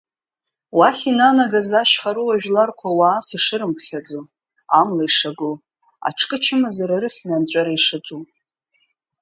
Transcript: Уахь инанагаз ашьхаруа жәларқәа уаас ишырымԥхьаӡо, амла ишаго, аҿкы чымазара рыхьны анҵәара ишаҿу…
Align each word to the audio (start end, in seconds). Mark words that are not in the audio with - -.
Уахь 0.77 1.03
инанагаз 1.11 1.69
ашьхаруа 1.81 2.35
жәларқәа 2.41 2.89
уаас 2.97 3.27
ишырымԥхьаӡо, 3.37 4.21
амла 4.79 5.03
ишаго, 5.07 5.51
аҿкы 6.07 6.37
чымазара 6.43 6.97
рыхьны 7.03 7.31
анҵәара 7.37 7.71
ишаҿу… 7.77 8.21